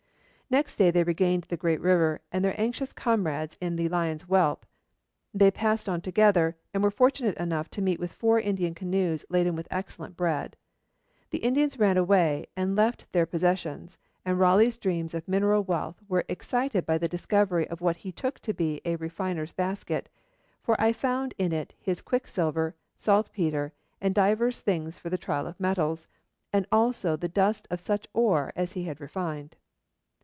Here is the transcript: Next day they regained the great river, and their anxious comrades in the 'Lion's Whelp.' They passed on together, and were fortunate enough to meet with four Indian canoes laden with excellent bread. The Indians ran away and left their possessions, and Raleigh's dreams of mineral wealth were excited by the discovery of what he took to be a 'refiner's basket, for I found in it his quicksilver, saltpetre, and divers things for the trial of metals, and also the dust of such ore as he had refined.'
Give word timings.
Next 0.53 0.75
day 0.75 0.91
they 0.91 1.03
regained 1.03 1.43
the 1.45 1.55
great 1.55 1.79
river, 1.79 2.19
and 2.29 2.43
their 2.43 2.59
anxious 2.59 2.91
comrades 2.91 3.55
in 3.61 3.77
the 3.77 3.87
'Lion's 3.87 4.23
Whelp.' 4.23 4.65
They 5.33 5.49
passed 5.49 5.87
on 5.87 6.01
together, 6.01 6.57
and 6.73 6.83
were 6.83 6.91
fortunate 6.91 7.37
enough 7.37 7.69
to 7.69 7.81
meet 7.81 8.01
with 8.01 8.11
four 8.11 8.37
Indian 8.37 8.73
canoes 8.75 9.25
laden 9.29 9.55
with 9.55 9.69
excellent 9.71 10.17
bread. 10.17 10.57
The 11.29 11.37
Indians 11.37 11.79
ran 11.79 11.95
away 11.95 12.47
and 12.57 12.75
left 12.75 13.09
their 13.13 13.25
possessions, 13.25 13.97
and 14.25 14.37
Raleigh's 14.41 14.77
dreams 14.77 15.13
of 15.13 15.25
mineral 15.25 15.63
wealth 15.63 16.01
were 16.09 16.25
excited 16.27 16.85
by 16.85 16.97
the 16.97 17.07
discovery 17.07 17.65
of 17.69 17.79
what 17.79 17.95
he 18.03 18.11
took 18.11 18.39
to 18.39 18.53
be 18.53 18.81
a 18.83 18.97
'refiner's 18.97 19.53
basket, 19.53 20.09
for 20.61 20.75
I 20.81 20.91
found 20.91 21.33
in 21.37 21.53
it 21.53 21.75
his 21.79 22.01
quicksilver, 22.01 22.75
saltpetre, 22.97 23.71
and 24.01 24.13
divers 24.13 24.59
things 24.59 24.99
for 24.99 25.09
the 25.09 25.17
trial 25.17 25.47
of 25.47 25.61
metals, 25.61 26.09
and 26.51 26.65
also 26.73 27.15
the 27.15 27.29
dust 27.29 27.69
of 27.71 27.79
such 27.79 28.05
ore 28.11 28.51
as 28.57 28.73
he 28.73 28.83
had 28.83 28.99
refined.' 28.99 29.55